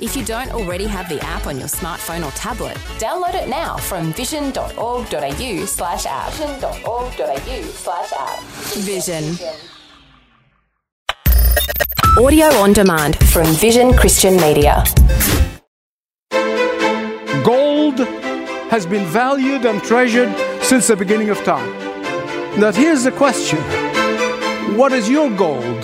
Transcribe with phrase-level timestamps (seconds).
[0.00, 3.76] If you don't already have the app on your smartphone or tablet, download it now
[3.76, 6.32] from vision.org.au slash app.
[6.32, 8.40] Vision.org.au slash app.
[8.82, 9.36] Vision.
[12.18, 14.84] Audio on demand from Vision Christian Media.
[17.44, 17.98] Gold
[18.70, 21.70] has been valued and treasured since the beginning of time.
[22.58, 23.58] Now, here's the question
[24.76, 25.82] What is your gold?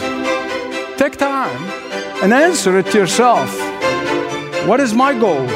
[0.99, 1.65] Take time
[2.23, 3.60] and answer it yourself.
[4.67, 5.47] What is my goal?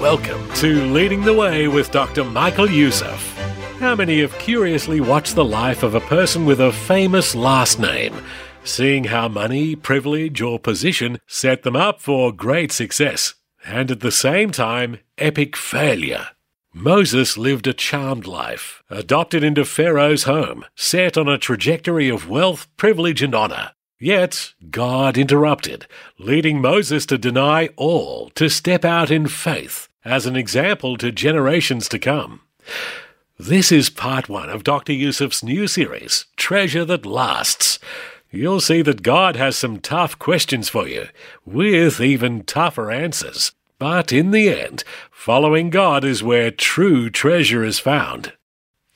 [0.00, 2.22] Welcome to Leading the Way with Dr.
[2.22, 3.34] Michael Youssef.
[3.78, 8.14] How many have curiously watched the life of a person with a famous last name,
[8.64, 14.12] seeing how money, privilege, or position set them up for great success, and at the
[14.12, 16.28] same time, epic failure?
[16.74, 22.68] Moses lived a charmed life, adopted into Pharaoh's home, set on a trajectory of wealth,
[22.76, 23.70] privilege, and honor.
[24.00, 25.86] Yet God interrupted,
[26.18, 31.88] leading Moses to deny all, to step out in faith as an example to generations
[31.88, 32.42] to come.
[33.38, 34.92] This is part one of Dr.
[34.92, 37.80] Youssef's new series, Treasure That Lasts.
[38.30, 41.06] You'll see that God has some tough questions for you,
[41.44, 43.52] with even tougher answers.
[43.78, 48.32] But in the end, following God is where true treasure is found.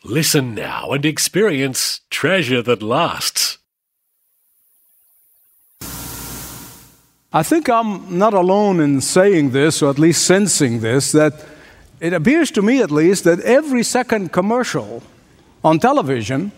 [0.05, 3.59] Listen now and experience treasure that lasts.
[7.35, 11.33] I think I'm not alone in saying this, or at least sensing this, that
[11.99, 15.03] it appears to me at least that every second commercial
[15.65, 16.53] on television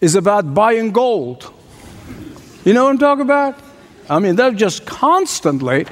[0.00, 1.52] is about buying gold.
[2.64, 3.56] You know what I'm talking about?
[4.08, 5.86] I mean, they just constantly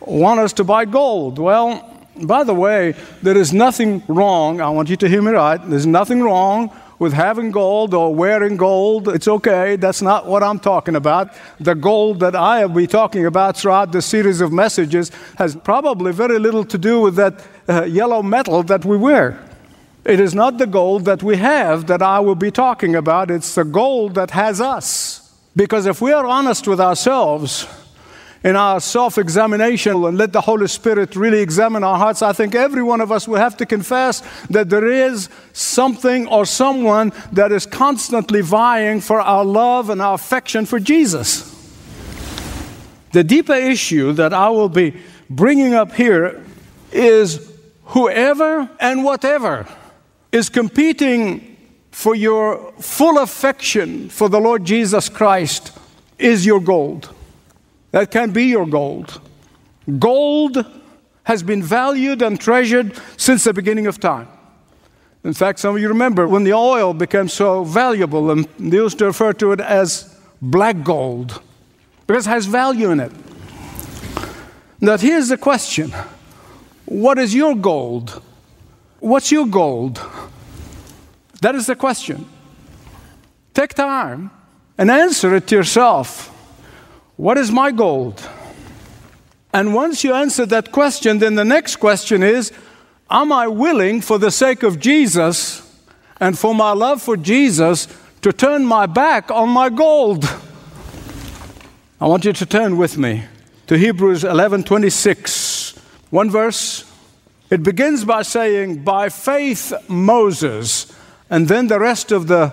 [0.00, 1.38] want us to buy gold.
[1.38, 1.82] Well,
[2.22, 5.86] by the way, there is nothing wrong, I want you to hear me right, there's
[5.86, 9.08] nothing wrong with having gold or wearing gold.
[9.08, 9.76] It's okay.
[9.76, 11.34] That's not what I'm talking about.
[11.60, 16.12] The gold that I will be talking about throughout the series of messages has probably
[16.12, 19.38] very little to do with that uh, yellow metal that we wear.
[20.04, 23.54] It is not the gold that we have that I will be talking about, it's
[23.54, 25.34] the gold that has us.
[25.56, 27.66] Because if we are honest with ourselves,
[28.46, 32.54] in our self examination and let the Holy Spirit really examine our hearts, I think
[32.54, 37.50] every one of us will have to confess that there is something or someone that
[37.50, 41.52] is constantly vying for our love and our affection for Jesus.
[43.10, 44.94] The deeper issue that I will be
[45.28, 46.44] bringing up here
[46.92, 47.52] is
[47.86, 49.66] whoever and whatever
[50.30, 51.56] is competing
[51.90, 55.76] for your full affection for the Lord Jesus Christ
[56.16, 57.12] is your gold.
[57.96, 59.22] That can be your gold.
[59.98, 60.62] Gold
[61.24, 64.28] has been valued and treasured since the beginning of time.
[65.24, 68.98] In fact, some of you remember when the oil became so valuable, and they used
[68.98, 71.40] to refer to it as black gold
[72.06, 73.12] because it has value in it.
[74.78, 75.90] Now, here's the question
[76.84, 78.22] What is your gold?
[79.00, 80.02] What's your gold?
[81.40, 82.26] That is the question.
[83.54, 84.30] Take time
[84.76, 86.35] and answer it to yourself.
[87.16, 88.28] What is my gold?
[89.52, 92.52] And once you answer that question, then the next question is
[93.10, 95.62] Am I willing, for the sake of Jesus
[96.20, 97.88] and for my love for Jesus,
[98.22, 100.24] to turn my back on my gold?
[102.00, 103.24] I want you to turn with me
[103.66, 105.74] to Hebrews 11:26.
[106.10, 106.84] One verse.
[107.48, 110.92] It begins by saying, "By faith Moses,"
[111.30, 112.52] and then the rest of the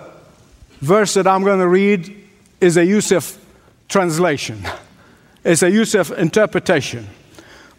[0.80, 2.14] verse that I'm going to read
[2.60, 3.36] is a Youssef
[3.94, 4.60] translation.
[5.44, 7.06] It's a Youssef interpretation.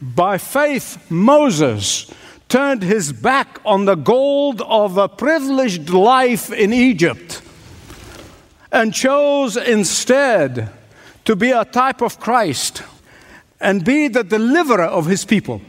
[0.01, 2.09] By faith, Moses
[2.47, 7.41] turned his back on the gold of a privileged life in Egypt
[8.71, 10.69] and chose instead
[11.25, 12.81] to be a type of Christ
[13.59, 15.59] and be the deliverer of his people.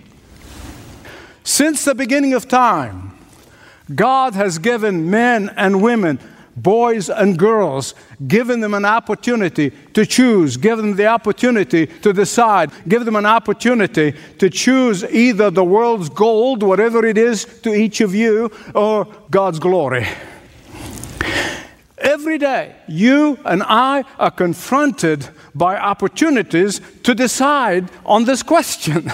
[1.43, 3.19] Since the beginning of time,
[3.93, 6.21] God has given men and women
[6.57, 7.95] boys and girls,
[8.27, 13.27] giving them an opportunity to choose, give them the opportunity to decide, give them an
[13.27, 19.07] opportunity to choose either the world's gold, whatever it is to each of you, or
[19.31, 20.07] God's glory.
[21.99, 29.11] Every day, you and I are confronted by opportunities to decide on this question.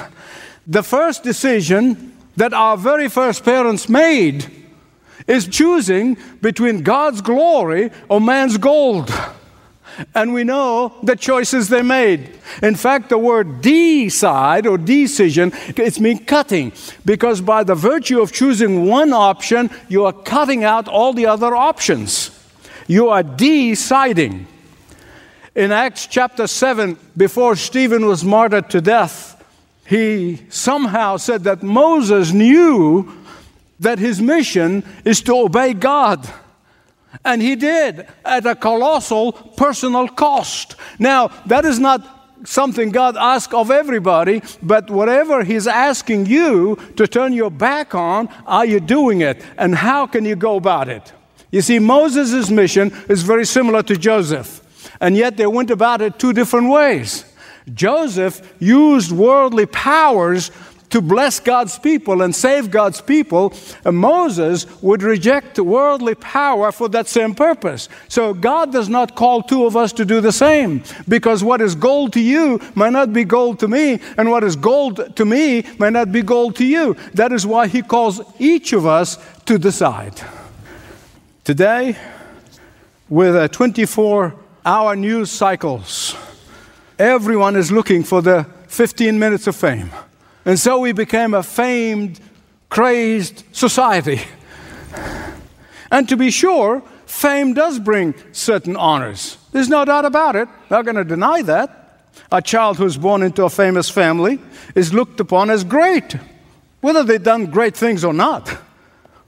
[0.67, 4.62] The first decision that our very first parents made
[5.27, 9.13] is choosing between God's glory or man's gold.
[10.15, 12.39] And we know the choices they made.
[12.63, 16.73] In fact, the word decide or decision, it's mean cutting.
[17.05, 21.55] Because by the virtue of choosing one option, you are cutting out all the other
[21.55, 22.31] options.
[22.87, 24.47] You are deciding.
[25.55, 29.45] In Acts chapter 7, before Stephen was martyred to death,
[29.87, 33.13] he somehow said that Moses knew
[33.83, 36.29] that his mission is to obey God.
[37.25, 40.77] And he did at a colossal personal cost.
[40.99, 47.07] Now, that is not something God asks of everybody, but whatever He's asking you to
[47.07, 49.43] turn your back on, are you doing it?
[49.57, 51.13] And how can you go about it?
[51.51, 54.61] You see, Moses' mission is very similar to Joseph,
[55.01, 57.25] and yet they went about it two different ways.
[57.73, 60.51] Joseph used worldly powers
[60.93, 63.55] to bless God's people and save God's people,
[63.85, 67.89] uh, Moses would reject worldly power for that same purpose.
[68.09, 71.75] So God does not call two of us to do the same because what is
[71.75, 75.65] gold to you might not be gold to me, and what is gold to me
[75.79, 76.95] might not be gold to you.
[77.15, 80.21] That is why He calls each of us to decide.
[81.45, 81.97] Today,
[83.09, 84.35] with a 24
[84.67, 86.15] hour news cycles,
[86.99, 89.91] everyone is looking for the 15 minutes of fame.
[90.45, 92.21] And so we became a famed,
[92.69, 94.21] crazed society.
[95.91, 99.37] And to be sure, fame does bring certain honors.
[99.53, 100.49] There's no doubt about it.
[100.71, 101.79] Not going to deny that.
[102.31, 104.39] A child who's born into a famous family
[104.75, 106.17] is looked upon as great,
[106.81, 108.49] whether they've done great things or not,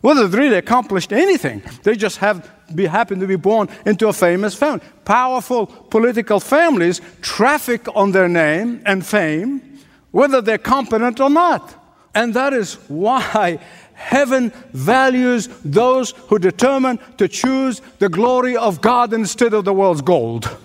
[0.01, 1.63] whether they've really accomplished anything.
[1.83, 4.81] They just have be, happen to be born into a famous family.
[5.05, 9.74] Powerful political families traffic on their name and fame
[10.15, 11.75] whether they're competent or not.
[12.15, 13.59] And that is why
[13.95, 20.03] heaven values those who determine to choose the glory of God instead of the world's
[20.03, 20.57] gold.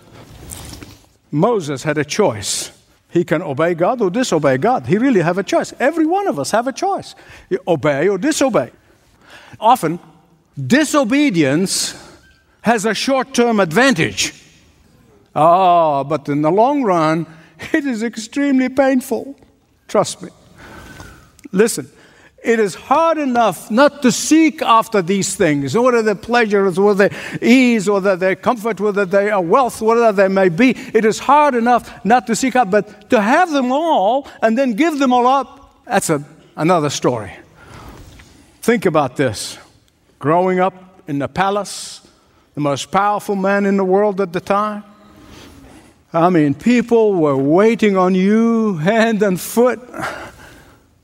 [1.31, 2.72] Moses had a choice.
[3.10, 4.86] He can obey God or disobey God.
[4.86, 5.74] He really have a choice.
[5.80, 7.16] Every one of us have a choice.
[7.50, 8.69] You obey or disobey.
[9.60, 10.00] Often,
[10.68, 11.95] disobedience
[12.62, 14.44] has a short-term advantage.
[15.36, 17.25] Ah, oh, but in the long run,
[17.74, 19.36] it is extremely painful.
[19.88, 20.30] Trust me.
[21.52, 21.90] Listen,
[22.44, 27.40] it is hard enough not to seek after these things, whether they're pleasures, whether they're
[27.42, 30.72] ease, whether they're comfort, whether they are wealth, whatever they may be.
[30.94, 34.74] It is hard enough not to seek out, but to have them all and then
[34.74, 36.24] give them all up, that's a,
[36.56, 37.32] another story.
[38.62, 39.58] Think about this.
[40.20, 42.08] Growing up in the palace,
[42.56, 44.84] the most powerful man in the world at the time,
[46.12, 49.80] I mean, people were waiting on you hand and foot.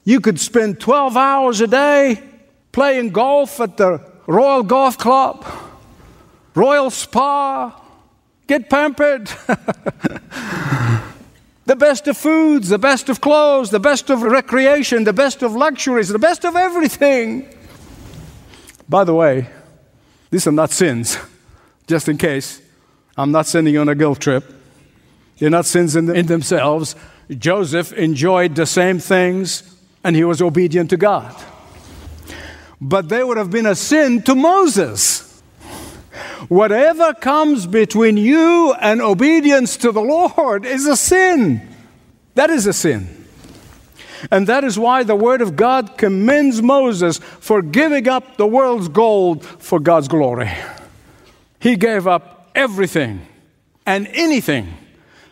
[0.03, 2.23] You could spend 12 hours a day
[2.71, 5.45] playing golf at the Royal Golf Club,
[6.55, 7.79] Royal Spa,
[8.47, 9.27] get pampered.
[11.65, 15.53] the best of foods, the best of clothes, the best of recreation, the best of
[15.55, 17.47] luxuries, the best of everything.
[18.89, 19.47] By the way,
[20.31, 21.19] these are not sins,
[21.85, 22.59] just in case.
[23.15, 24.64] I'm not sending you on a guilt trip.
[25.37, 26.95] They're not sins in, in themselves.
[27.29, 31.35] Joseph enjoyed the same things and he was obedient to God.
[32.79, 35.41] But they would have been a sin to Moses.
[36.47, 41.67] Whatever comes between you and obedience to the Lord is a sin.
[42.35, 43.25] That is a sin.
[44.31, 48.87] And that is why the Word of God commends Moses for giving up the world's
[48.87, 50.51] gold for God's glory.
[51.59, 53.25] He gave up everything
[53.85, 54.73] and anything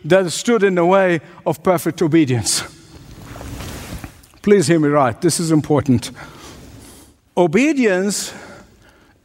[0.04, 2.62] that stood in the way of perfect obedience.
[4.42, 6.10] Please hear me right, this is important.
[7.36, 8.34] Obedience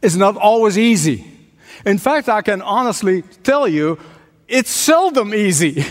[0.00, 1.26] is not always easy.
[1.84, 3.98] In fact, I can honestly tell you,
[4.48, 5.84] it's seldom easy.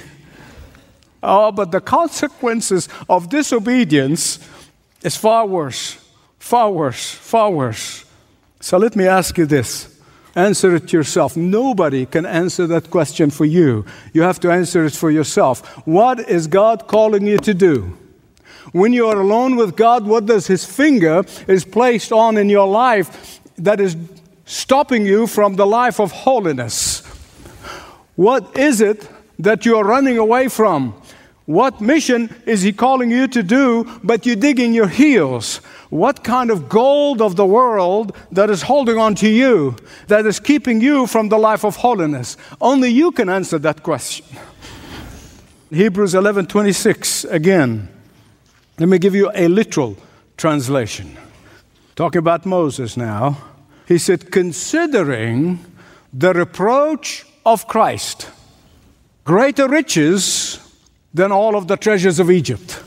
[1.22, 4.40] Oh, but the consequences of disobedience
[5.04, 5.98] is far worse,
[6.40, 8.06] far worse, far worse.
[8.60, 9.99] So let me ask you this
[10.40, 11.36] Answer it yourself.
[11.36, 13.84] Nobody can answer that question for you.
[14.14, 15.68] You have to answer it for yourself.
[15.86, 17.98] What is God calling you to do?
[18.72, 22.68] When you are alone with God, what does His finger is placed on in your
[22.68, 23.98] life that is
[24.46, 27.02] stopping you from the life of holiness?
[28.16, 30.94] What is it that you are running away from?
[31.50, 35.62] What mission is He calling you to do, but you dig in your heels?
[35.90, 39.76] What kind of gold of the world that is holding on to you,
[40.10, 42.38] that is keeping you from the life of holiness?
[42.62, 44.28] Only you can answer that question.
[45.72, 47.90] Hebrews 11:26 again.
[48.78, 49.98] Let me give you a literal
[50.38, 51.18] translation.
[51.96, 53.40] Talking about Moses now.
[53.88, 55.66] He said, considering
[56.14, 58.30] the reproach of Christ,
[59.24, 60.60] greater riches
[61.14, 62.84] than all of the treasures of Egypt.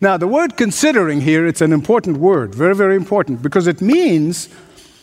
[0.00, 4.48] Now, the word considering here, it's an important word, very, very important, because it means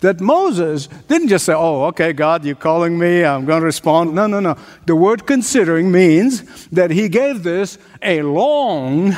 [0.02, 4.14] that Moses didn't just say, Oh, okay, God, you're calling me, I'm going to respond.
[4.14, 4.58] No, no, no.
[4.86, 9.16] The word considering means that he gave this a long,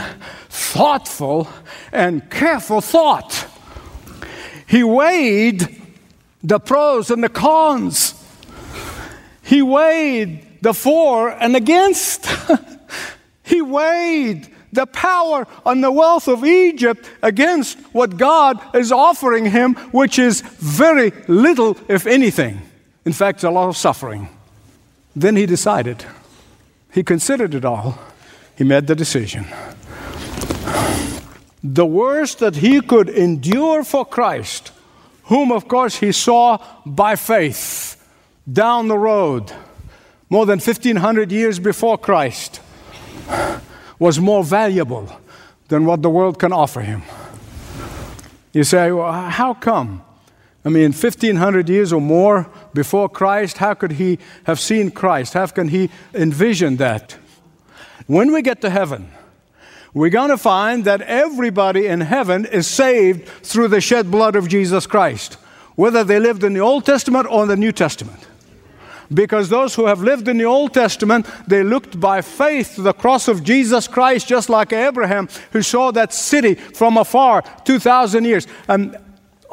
[0.49, 1.47] thoughtful,
[1.91, 3.47] and careful thought.
[4.67, 5.81] He weighed
[6.43, 8.13] the pros and the cons,
[9.41, 12.27] he weighed the for and against.
[13.43, 19.75] he weighed the power and the wealth of Egypt against what God is offering him,
[19.91, 22.61] which is very little, if anything.
[23.05, 24.29] In fact, a lot of suffering.
[25.15, 26.05] Then he decided.
[26.91, 27.99] He considered it all.
[28.57, 29.45] He made the decision.
[31.63, 34.71] The worst that he could endure for Christ,
[35.23, 37.95] whom, of course, he saw by faith
[38.51, 39.51] down the road,
[40.29, 42.59] more than 1500 years before Christ
[43.99, 45.09] was more valuable
[45.67, 47.01] than what the world can offer him.
[48.51, 50.03] You say, well, how come?
[50.65, 55.33] I mean, 1500 years or more before Christ, how could he have seen Christ?
[55.33, 57.17] How can he envision that?
[58.07, 59.11] When we get to heaven,
[59.93, 64.47] we're going to find that everybody in heaven is saved through the shed blood of
[64.47, 65.35] Jesus Christ,
[65.75, 68.27] whether they lived in the Old Testament or in the New Testament
[69.13, 72.93] because those who have lived in the Old Testament, they looked by faith to the
[72.93, 78.47] cross of Jesus Christ, just like Abraham, who saw that city from afar 2,000 years.
[78.67, 78.97] And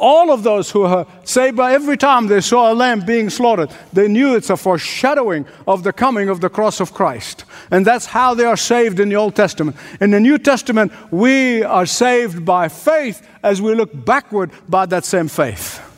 [0.00, 3.70] all of those who are saved by every time they saw a lamb being slaughtered,
[3.92, 7.44] they knew it's a foreshadowing of the coming of the cross of Christ.
[7.70, 9.76] And that's how they are saved in the Old Testament.
[10.00, 15.04] In the New Testament, we are saved by faith as we look backward by that
[15.04, 15.89] same faith.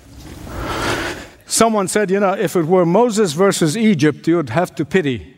[1.62, 5.36] Someone said, you know, if it were Moses versus Egypt, you would have to pity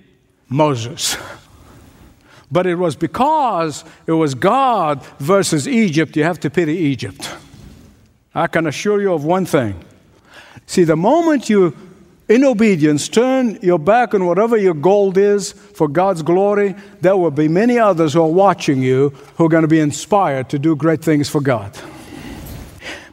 [0.48, 1.18] Moses.
[2.50, 7.28] But it was because it was God versus Egypt, you have to pity Egypt.
[8.34, 9.84] I can assure you of one thing.
[10.64, 11.76] See, the moment you,
[12.26, 17.32] in obedience, turn your back on whatever your goal is for God's glory, there will
[17.32, 20.74] be many others who are watching you who are going to be inspired to do
[20.74, 21.76] great things for God.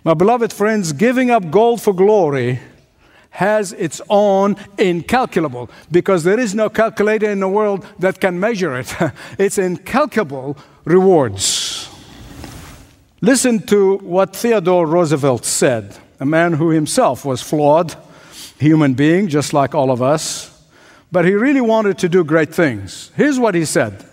[0.06, 2.62] My beloved friends, giving up gold for glory
[3.32, 8.78] has its own incalculable, because there is no calculator in the world that can measure
[8.78, 8.94] it.
[9.40, 11.90] it's incalculable rewards.
[13.22, 17.96] Listen to what Theodore Roosevelt said, a man who himself was flawed,
[18.60, 20.50] human being, just like all of us,
[21.12, 23.12] but he really wanted to do great things.
[23.16, 24.06] Here's what he said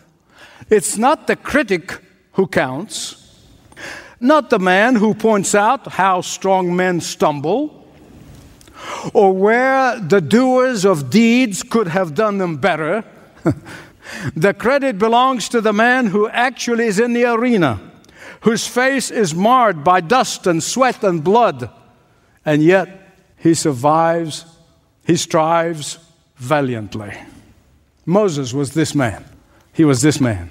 [0.70, 2.00] It's not the critic
[2.32, 3.34] who counts,
[4.20, 7.77] not the man who points out how strong men stumble
[9.12, 13.04] or where the doers of deeds could have done them better.
[14.36, 17.80] the credit belongs to the man who actually is in the arena,
[18.42, 21.70] whose face is marred by dust and sweat and blood,
[22.44, 24.44] and yet he survives,
[25.06, 25.98] he strives
[26.36, 27.16] valiantly.
[28.06, 29.24] Moses was this man.
[29.72, 30.50] He was this man.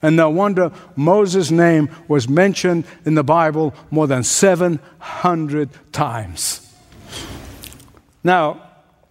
[0.00, 6.63] And no wonder Moses' name was mentioned in the Bible more than 700 times.
[8.24, 8.62] Now,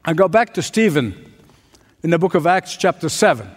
[0.04, 1.32] I go back to Stephen
[2.02, 3.48] in the book of Acts, chapter 7.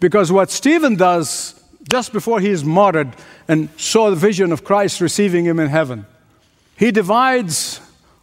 [0.00, 1.54] Because what Stephen does
[1.88, 3.14] just before he is martyred
[3.46, 6.06] and saw the vision of Christ receiving him in heaven,
[6.76, 7.80] he divides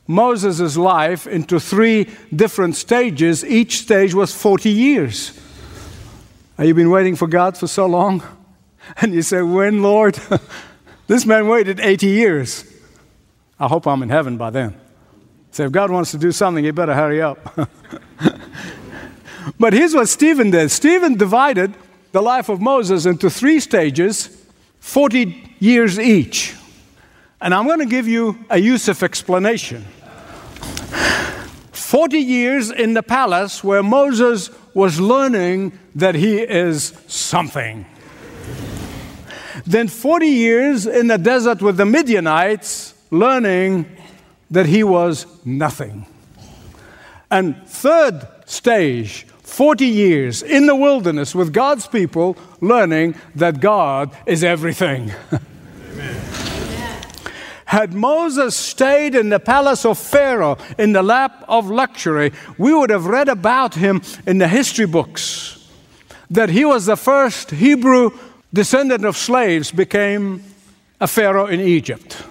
[0.08, 3.46] Moses' life into three different stages.
[3.46, 5.40] Each stage was 40 years.
[6.58, 8.24] Have you been waiting for God for so long?
[9.02, 10.20] And you say, When, Lord?
[11.08, 12.72] this man waited 80 years.
[13.60, 14.80] I hope I'm in heaven by then.
[15.56, 17.58] So if God wants to do something, he better hurry up.
[19.58, 21.74] but here's what Stephen did Stephen divided
[22.12, 24.46] the life of Moses into three stages,
[24.82, 26.56] 40 years each.
[27.40, 29.86] And I'm going to give you a Youssef explanation.
[31.72, 37.86] 40 years in the palace where Moses was learning that he is something.
[39.66, 43.95] Then 40 years in the desert with the Midianites, learning
[44.52, 46.06] that he was nothing.
[47.32, 54.44] And third stage, 40 years in the wilderness with God's people, learning that God is
[54.44, 55.12] everything.
[57.66, 62.92] Had Moses stayed in the palace of Pharaoh in the lap of luxury, we would
[62.92, 65.56] have read about him in the history books
[66.30, 68.12] that he was the first Hebrew
[68.54, 70.44] descendant of slaves became
[71.00, 72.24] a pharaoh in Egypt.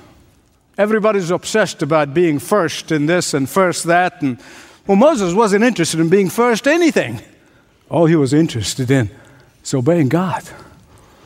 [0.77, 4.23] Everybody's obsessed about being first in this and first that.
[4.23, 4.41] And
[4.87, 7.21] well, Moses wasn't interested in being first anything.
[7.89, 9.11] All he was interested in
[9.63, 10.43] is obeying God.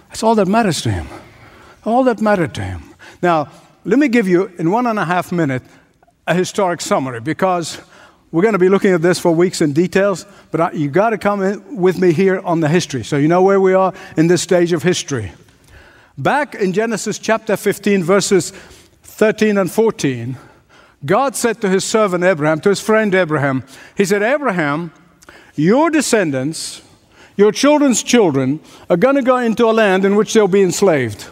[0.08, 1.06] That's all that matters to him.
[1.84, 2.82] All that mattered to him.
[3.22, 3.48] Now,
[3.84, 5.66] let me give you, in one and a half minutes,
[6.26, 7.80] a historic summary because
[8.30, 11.18] we're going to be looking at this for weeks in details, but you got to
[11.18, 14.42] come with me here on the history so you know where we are in this
[14.42, 15.32] stage of history.
[16.18, 18.52] Back in Genesis chapter 15, verses
[19.18, 20.38] 13 and 14,
[21.04, 23.64] God said to his servant Abraham, to his friend Abraham,
[23.96, 24.92] He said, Abraham,
[25.56, 26.82] your descendants,
[27.36, 31.26] your children's children, are going to go into a land in which they'll be enslaved.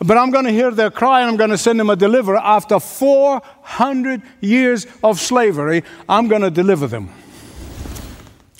[0.00, 2.38] But I'm going to hear their cry and I'm going to send them a deliverer.
[2.38, 7.08] After 400 years of slavery, I'm going to deliver them.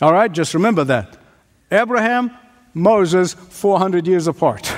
[0.00, 1.16] All right, just remember that.
[1.72, 2.30] Abraham,
[2.74, 4.72] Moses, 400 years apart.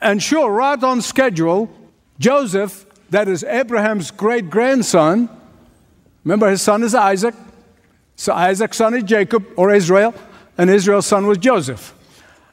[0.00, 1.70] And sure, right on schedule,
[2.18, 5.28] Joseph, that is Abraham's great grandson,
[6.24, 7.34] remember his son is Isaac.
[8.16, 10.14] So Isaac's son is Jacob or Israel,
[10.56, 11.94] and Israel's son was Joseph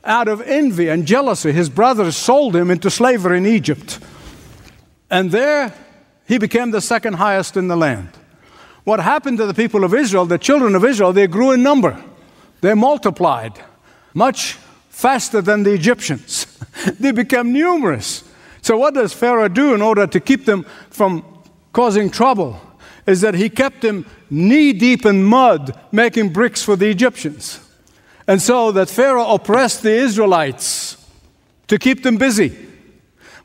[0.03, 3.99] out of envy and jealousy, his brothers sold him into slavery in Egypt.
[5.09, 5.73] And there
[6.27, 8.09] he became the second highest in the land.
[8.83, 12.01] What happened to the people of Israel, the children of Israel, they grew in number.
[12.61, 13.53] They multiplied
[14.13, 14.53] much
[14.89, 16.45] faster than the Egyptians.
[16.99, 18.23] they became numerous.
[18.69, 21.25] So, what does Pharaoh do in order to keep them from
[21.73, 22.61] causing trouble?
[23.07, 27.67] Is that he kept them knee deep in mud making bricks for the Egyptians.
[28.27, 31.03] And so that Pharaoh oppressed the Israelites
[31.67, 32.55] to keep them busy.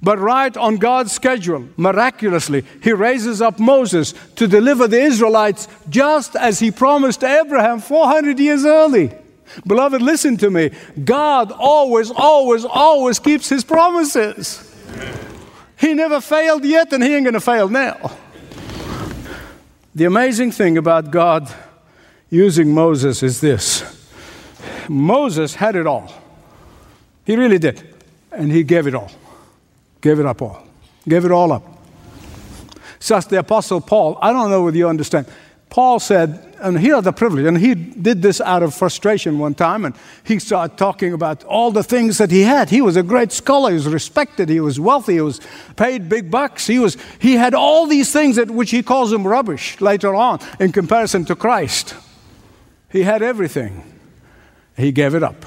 [0.02, 6.37] But right on God's schedule, miraculously, he raises up Moses to deliver the Israelites just
[6.37, 9.11] as he promised Abraham 400 years early.
[9.66, 10.71] Beloved, listen to me.
[11.02, 14.71] God always, always, always keeps his promises.
[15.79, 18.13] He never failed yet, and he ain't going to fail now.
[19.95, 21.53] The amazing thing about God
[22.31, 23.85] using Moses is this
[24.89, 26.13] Moses had it all.
[27.25, 27.95] He really did.
[28.33, 29.11] And he gave it all.
[30.00, 30.67] Gave it up all.
[31.09, 31.63] Gave it all up.
[32.99, 35.26] Such the Apostle Paul, I don't know whether you understand.
[35.71, 39.55] Paul said, and he had the privilege, and he did this out of frustration one
[39.55, 42.71] time, and he started talking about all the things that he had.
[42.71, 45.41] He was a great scholar, he was respected, he was wealthy, he was
[45.77, 46.67] paid big bucks.
[46.67, 50.41] He, was, he had all these things that, which he calls them rubbish later on
[50.59, 51.95] in comparison to Christ.
[52.91, 53.85] He had everything.
[54.77, 55.45] He gave it up.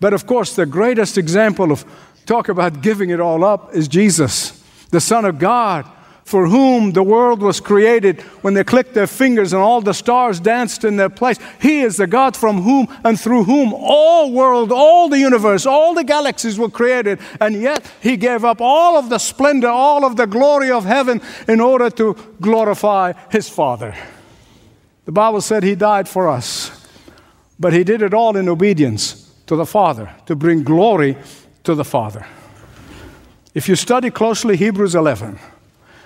[0.00, 1.84] But of course, the greatest example of
[2.24, 5.86] talk about giving it all up is Jesus, the Son of God,
[6.24, 10.40] for whom the world was created when they clicked their fingers and all the stars
[10.40, 11.38] danced in their place.
[11.60, 15.94] He is the God from whom and through whom all world, all the universe, all
[15.94, 17.18] the galaxies were created.
[17.40, 21.20] And yet he gave up all of the splendor, all of the glory of heaven
[21.48, 23.94] in order to glorify his Father.
[25.04, 26.78] The Bible said he died for us.
[27.62, 31.16] But he did it all in obedience to the Father, to bring glory
[31.62, 32.26] to the Father.
[33.54, 35.38] If you study closely Hebrews 11,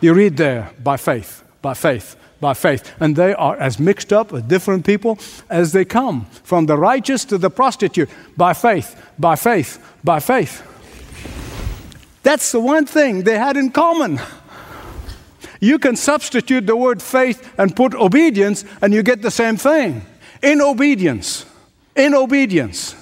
[0.00, 2.92] you read there by faith, by faith, by faith.
[3.00, 7.24] And they are as mixed up with different people as they come, from the righteous
[7.26, 10.62] to the prostitute, by faith, by faith, by faith.
[12.22, 14.20] That's the one thing they had in common.
[15.60, 20.04] You can substitute the word faith and put obedience, and you get the same thing.
[20.42, 21.46] In obedience,
[21.94, 22.94] in obedience,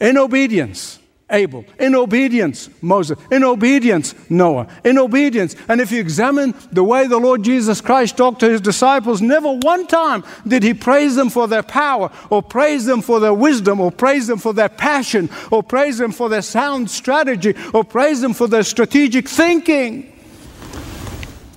[0.00, 0.98] in obedience,
[1.30, 5.56] Abel, in obedience, Moses, in obedience, Noah, in obedience.
[5.68, 9.50] And if you examine the way the Lord Jesus Christ talked to his disciples, never
[9.50, 13.80] one time did he praise them for their power, or praise them for their wisdom,
[13.80, 18.20] or praise them for their passion, or praise them for their sound strategy, or praise
[18.20, 20.12] them for their strategic thinking.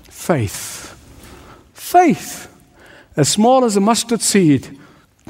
[0.04, 0.98] Faith.
[1.74, 2.48] Faith.
[3.18, 4.80] As small as a mustard seed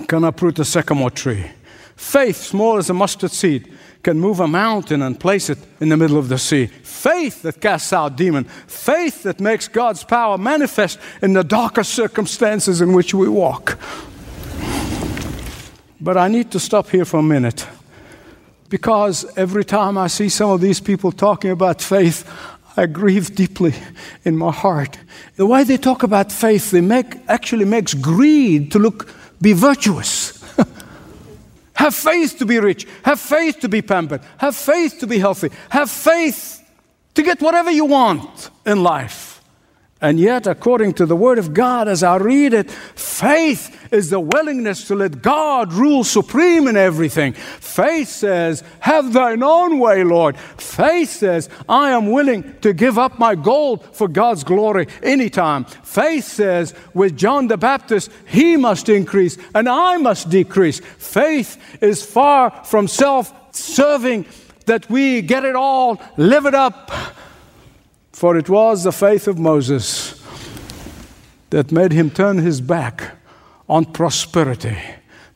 [0.07, 1.45] can uproot a sycamore tree.
[1.95, 3.73] Faith, small as a mustard seed,
[4.07, 6.67] can move a mountain and place it in the middle of the sea.
[6.67, 8.45] Faith that casts out demon.
[8.65, 13.77] Faith that makes God's power manifest in the darker circumstances in which we walk.
[15.99, 17.67] But I need to stop here for a minute
[18.69, 22.23] because every time I see some of these people talking about faith,
[22.77, 23.73] I grieve deeply
[24.23, 24.97] in my heart.
[25.35, 30.36] The way they talk about faith, they make actually makes greed to look be virtuous.
[31.77, 32.87] Have faith to be rich.
[33.03, 34.21] Have faith to be pampered.
[34.39, 35.51] Have faith to be healthy.
[35.69, 36.67] Have faith
[37.13, 39.36] to get whatever you want in life.
[39.99, 44.19] And yet, according to the Word of God, as I read it, faith is the
[44.19, 47.33] willingness to let God rule supreme in everything.
[47.33, 50.37] Faith says, Have thine own way, Lord.
[50.37, 55.65] Faith says, I am willing to give up my gold for God's glory anytime.
[55.65, 60.79] Faith says, with John the Baptist, he must increase and I must decrease.
[60.79, 64.27] Faith is far from self serving
[64.67, 66.91] that we get it all, live it up
[68.17, 70.19] for it was the faith of Moses
[71.51, 73.15] that made him turn his back
[73.69, 74.75] on prosperity,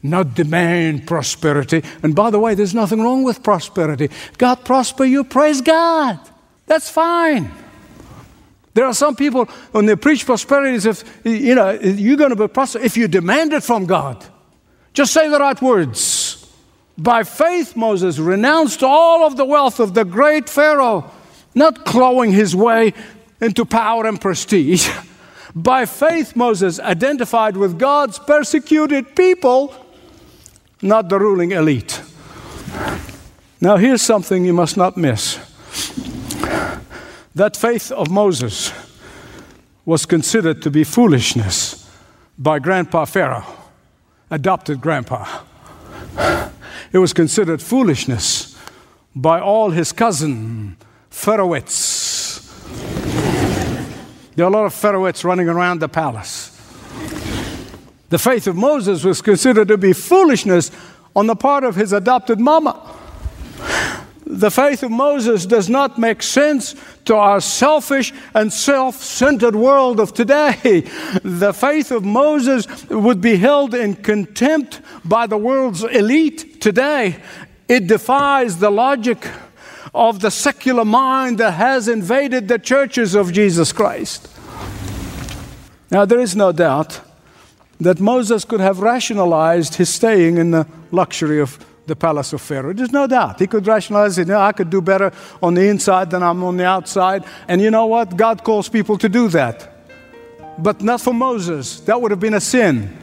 [0.01, 1.83] not demand prosperity.
[2.01, 4.09] And by the way, there's nothing wrong with prosperity.
[4.39, 6.19] God prosper you, praise God.
[6.65, 7.51] That's fine.
[8.73, 12.35] There are some people when they preach prosperity, as if you know you're going to
[12.35, 14.25] be prosperous if you demand it from God.
[14.93, 16.51] Just say the right words.
[16.97, 21.11] By faith, Moses renounced all of the wealth of the great Pharaoh
[21.53, 22.93] not clawing his way
[23.39, 24.89] into power and prestige.
[25.55, 29.75] By faith, Moses identified with God's persecuted people,
[30.81, 32.01] not the ruling elite.
[33.59, 35.39] Now, here's something you must not miss
[37.35, 38.73] that faith of Moses
[39.85, 41.89] was considered to be foolishness
[42.37, 43.45] by Grandpa Pharaoh,
[44.29, 45.43] adopted grandpa.
[46.91, 48.57] It was considered foolishness
[49.15, 50.75] by all his cousins
[51.11, 52.39] Pharaohs.
[54.35, 56.57] There are a lot of Pharaohs running around the palace.
[58.09, 60.71] The faith of Moses was considered to be foolishness
[61.15, 62.97] on the part of his adopted mama.
[64.25, 69.99] The faith of Moses does not make sense to our selfish and self centered world
[69.99, 70.85] of today.
[71.23, 77.17] The faith of Moses would be held in contempt by the world's elite today.
[77.67, 79.27] It defies the logic
[79.93, 84.29] of the secular mind that has invaded the churches of Jesus Christ.
[85.89, 87.01] Now, there is no doubt
[87.79, 92.73] that Moses could have rationalized his staying in the luxury of the palace of Pharaoh.
[92.73, 93.39] There's no doubt.
[93.39, 94.27] He could rationalize it.
[94.27, 97.25] You know, I could do better on the inside than I'm on the outside.
[97.47, 98.15] And you know what?
[98.15, 99.69] God calls people to do that.
[100.57, 101.81] But not for Moses.
[101.81, 102.95] That would have been a sin.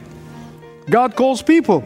[0.89, 1.83] God calls people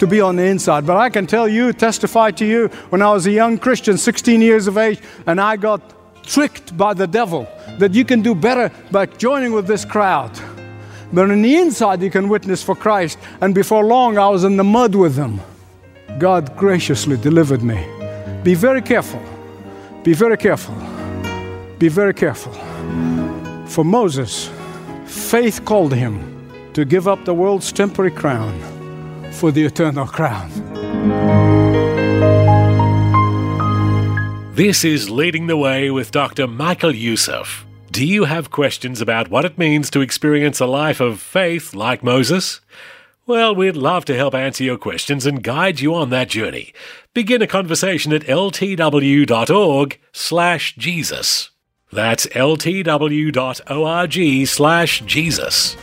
[0.00, 0.86] to be on the inside.
[0.86, 4.40] But I can tell you, testify to you, when I was a young Christian, 16
[4.40, 5.80] years of age, and I got
[6.24, 7.46] tricked by the devil
[7.78, 10.32] that you can do better by joining with this crowd.
[11.12, 13.18] But on the inside, you can witness for Christ.
[13.40, 15.40] And before long, I was in the mud with them.
[16.18, 17.84] God graciously delivered me.
[18.42, 19.22] Be very careful.
[20.02, 20.74] Be very careful.
[21.78, 22.52] Be very careful.
[23.66, 24.50] For Moses,
[25.04, 28.69] faith called him to give up the world's temporary crown
[29.32, 30.50] for the eternal crown.
[34.54, 36.46] This is Leading the Way with Dr.
[36.46, 37.64] Michael Youssef.
[37.90, 42.02] Do you have questions about what it means to experience a life of faith like
[42.02, 42.60] Moses?
[43.26, 46.74] Well, we'd love to help answer your questions and guide you on that journey.
[47.14, 51.50] Begin a conversation at ltw.org slash Jesus.
[51.92, 53.30] That's ltw.org
[54.52, 55.76] slash Jesus.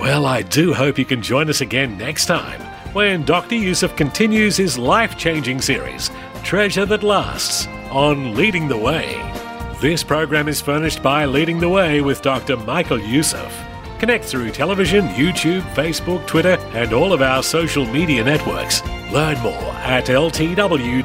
[0.00, 3.54] Well, I do hope you can join us again next time when Dr.
[3.54, 6.10] Youssef continues his life changing series,
[6.42, 9.16] Treasure That Lasts, on Leading the Way.
[9.80, 12.56] This program is furnished by Leading the Way with Dr.
[12.56, 13.56] Michael Youssef.
[13.98, 18.82] Connect through television, YouTube, Facebook, Twitter, and all of our social media networks.
[19.12, 21.04] Learn more at ltw.org.